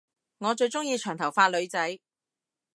[0.39, 1.99] 我最鐘意長頭髮女仔